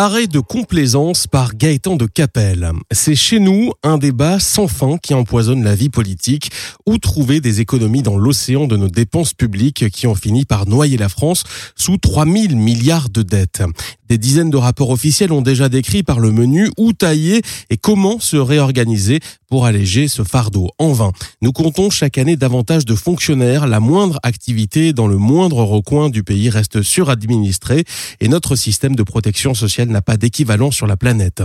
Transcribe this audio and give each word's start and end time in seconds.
Arrêt 0.00 0.28
de 0.28 0.38
complaisance 0.38 1.26
par 1.26 1.56
Gaëtan 1.56 1.96
de 1.96 2.06
Capelle. 2.06 2.70
C'est 2.92 3.16
chez 3.16 3.40
nous 3.40 3.72
un 3.82 3.98
débat 3.98 4.38
sans 4.38 4.68
fin 4.68 4.96
qui 4.96 5.12
empoisonne 5.12 5.64
la 5.64 5.74
vie 5.74 5.88
politique. 5.88 6.52
Où 6.86 6.98
trouver 6.98 7.40
des 7.40 7.60
économies 7.60 8.04
dans 8.04 8.16
l'océan 8.16 8.68
de 8.68 8.76
nos 8.76 8.88
dépenses 8.88 9.34
publiques 9.34 9.90
qui 9.90 10.06
ont 10.06 10.14
fini 10.14 10.44
par 10.44 10.68
noyer 10.68 10.96
la 10.96 11.08
France 11.08 11.42
sous 11.74 11.96
3000 11.96 12.56
milliards 12.56 13.08
de 13.08 13.22
dettes? 13.22 13.64
Des 14.08 14.18
dizaines 14.18 14.48
de 14.48 14.56
rapports 14.56 14.88
officiels 14.88 15.32
ont 15.32 15.42
déjà 15.42 15.68
décrit 15.68 16.02
par 16.02 16.18
le 16.18 16.32
menu 16.32 16.70
où 16.78 16.92
tailler 16.92 17.42
et 17.68 17.76
comment 17.76 18.20
se 18.20 18.36
réorganiser 18.36 19.20
pour 19.48 19.66
alléger 19.66 20.08
ce 20.08 20.22
fardeau. 20.22 20.70
En 20.78 20.92
vain, 20.92 21.12
nous 21.42 21.52
comptons 21.52 21.90
chaque 21.90 22.16
année 22.16 22.36
davantage 22.36 22.86
de 22.86 22.94
fonctionnaires. 22.94 23.66
La 23.66 23.80
moindre 23.80 24.18
activité 24.22 24.94
dans 24.94 25.08
le 25.08 25.18
moindre 25.18 25.62
recoin 25.62 26.08
du 26.08 26.22
pays 26.22 26.48
reste 26.48 26.80
suradministrée 26.82 27.84
et 28.20 28.28
notre 28.28 28.56
système 28.56 28.96
de 28.96 29.02
protection 29.02 29.52
sociale 29.52 29.87
n'a 29.90 30.02
pas 30.02 30.16
d'équivalent 30.16 30.70
sur 30.70 30.86
la 30.86 30.96
planète. 30.96 31.42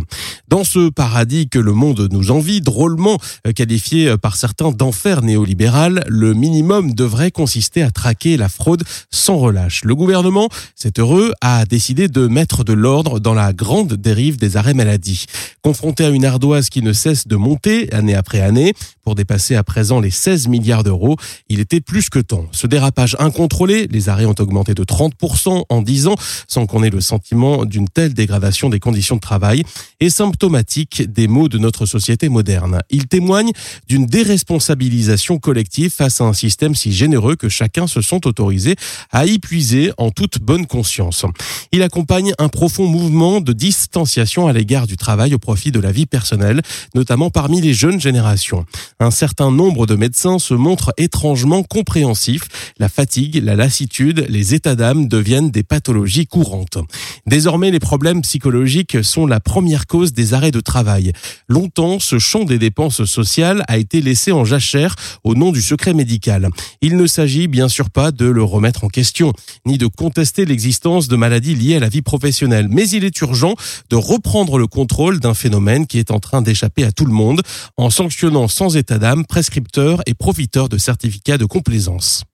Dans 0.47 0.63
ce 0.63 0.89
paradis 0.89 1.49
que 1.49 1.59
le 1.59 1.73
monde 1.73 2.07
nous 2.11 2.31
envie, 2.31 2.61
drôlement 2.61 3.17
qualifié 3.55 4.15
par 4.17 4.35
certains 4.35 4.71
d'enfer 4.71 5.21
néolibéral, 5.21 6.03
le 6.07 6.33
minimum 6.33 6.93
devrait 6.93 7.31
consister 7.31 7.81
à 7.81 7.91
traquer 7.91 8.37
la 8.37 8.49
fraude 8.49 8.83
sans 9.11 9.37
relâche. 9.37 9.83
Le 9.83 9.95
gouvernement, 9.95 10.49
c'est 10.75 10.99
heureux, 10.99 11.33
a 11.41 11.65
décidé 11.65 12.07
de 12.07 12.27
mettre 12.27 12.63
de 12.63 12.73
l'ordre 12.73 13.19
dans 13.19 13.33
la 13.33 13.53
grande 13.53 13.93
dérive 13.93 14.37
des 14.37 14.57
arrêts 14.57 14.73
maladie. 14.73 15.25
Confronté 15.61 16.05
à 16.05 16.09
une 16.09 16.25
ardoise 16.25 16.69
qui 16.69 16.81
ne 16.81 16.93
cesse 16.93 17.27
de 17.27 17.35
monter 17.35 17.91
année 17.93 18.15
après 18.15 18.41
année, 18.41 18.73
pour 19.03 19.15
dépasser 19.15 19.55
à 19.55 19.63
présent 19.63 19.99
les 19.99 20.11
16 20.11 20.47
milliards 20.47 20.83
d'euros, 20.83 21.17
il 21.49 21.59
était 21.59 21.81
plus 21.81 22.09
que 22.09 22.19
temps. 22.19 22.45
Ce 22.51 22.67
dérapage 22.67 23.15
incontrôlé, 23.19 23.87
les 23.91 24.09
arrêts 24.09 24.25
ont 24.25 24.35
augmenté 24.39 24.73
de 24.73 24.83
30% 24.83 25.65
en 25.67 25.81
10 25.81 26.07
ans, 26.07 26.15
sans 26.47 26.65
qu'on 26.65 26.83
ait 26.83 26.89
le 26.89 27.01
sentiment 27.01 27.65
d'une 27.65 27.87
telle 27.89 28.13
dégradation 28.23 28.69
des 28.69 28.79
conditions 28.79 29.15
de 29.15 29.21
travail, 29.21 29.63
est 29.99 30.09
symptomatique 30.09 31.03
des 31.11 31.27
maux 31.27 31.49
de 31.49 31.57
notre 31.57 31.85
société 31.85 32.29
moderne. 32.29 32.79
Il 32.89 33.07
témoigne 33.07 33.51
d'une 33.87 34.05
déresponsabilisation 34.05 35.39
collective 35.39 35.91
face 35.91 36.21
à 36.21 36.23
un 36.23 36.33
système 36.33 36.73
si 36.73 36.93
généreux 36.93 37.35
que 37.35 37.49
chacun 37.49 37.85
se 37.85 38.01
sent 38.01 38.21
autorisé 38.25 38.75
à 39.11 39.25
y 39.25 39.39
puiser 39.39 39.91
en 39.97 40.09
toute 40.09 40.39
bonne 40.39 40.65
conscience. 40.67 41.25
Il 41.71 41.81
accompagne 41.83 42.31
un 42.39 42.49
profond 42.49 42.87
mouvement 42.87 43.41
de 43.41 43.51
distanciation 43.51 44.47
à 44.47 44.53
l'égard 44.53 44.87
du 44.87 44.95
travail 44.95 45.33
au 45.33 45.39
profit 45.39 45.71
de 45.71 45.79
la 45.79 45.91
vie 45.91 46.05
personnelle, 46.05 46.61
notamment 46.95 47.29
parmi 47.29 47.59
les 47.59 47.73
jeunes 47.73 47.99
générations. 47.99 48.65
Un 48.99 49.11
certain 49.11 49.51
nombre 49.51 49.85
de 49.85 49.95
médecins 49.95 50.39
se 50.39 50.53
montrent 50.53 50.93
étrangement 50.97 51.63
compréhensifs. 51.63 52.47
La 52.79 52.89
fatigue, 52.89 53.43
la 53.43 53.55
lassitude, 53.55 54.25
les 54.29 54.53
états 54.53 54.75
d'âme 54.75 55.07
deviennent 55.07 55.51
des 55.51 55.63
pathologies 55.63 56.27
courantes. 56.27 56.77
Désormais, 57.25 57.71
les 57.71 57.79
psychologiques 58.21 59.03
sont 59.03 59.25
la 59.25 59.39
première 59.39 59.87
cause 59.87 60.13
des 60.13 60.33
arrêts 60.33 60.51
de 60.51 60.59
travail. 60.59 61.13
Longtemps, 61.47 61.99
ce 61.99 62.19
champ 62.19 62.43
des 62.43 62.59
dépenses 62.59 63.05
sociales 63.05 63.63
a 63.67 63.77
été 63.77 64.01
laissé 64.01 64.31
en 64.31 64.45
jachère 64.45 64.95
au 65.23 65.35
nom 65.35 65.51
du 65.51 65.61
secret 65.61 65.93
médical. 65.93 66.49
Il 66.81 66.97
ne 66.97 67.07
s'agit 67.07 67.47
bien 67.47 67.67
sûr 67.67 67.89
pas 67.89 68.11
de 68.11 68.25
le 68.25 68.43
remettre 68.43 68.83
en 68.83 68.89
question, 68.89 69.33
ni 69.65 69.77
de 69.77 69.87
contester 69.87 70.45
l'existence 70.45 71.07
de 71.07 71.15
maladies 71.15 71.55
liées 71.55 71.75
à 71.75 71.79
la 71.79 71.89
vie 71.89 72.01
professionnelle 72.01 72.43
mais 72.69 72.89
il 72.89 73.03
est 73.03 73.21
urgent 73.21 73.55
de 73.89 73.95
reprendre 73.95 74.57
le 74.57 74.67
contrôle 74.67 75.19
d'un 75.19 75.33
phénomène 75.33 75.87
qui 75.87 75.99
est 75.99 76.11
en 76.11 76.19
train 76.19 76.41
d'échapper 76.41 76.83
à 76.83 76.91
tout 76.91 77.05
le 77.05 77.13
monde 77.13 77.41
en 77.77 77.89
sanctionnant 77.89 78.47
sans 78.47 78.75
état 78.75 78.97
d'âme 78.97 79.25
prescripteurs 79.25 80.01
et 80.05 80.13
profiteurs 80.13 80.69
de 80.69 80.77
certificats 80.77 81.37
de 81.37 81.45
complaisance. 81.45 82.21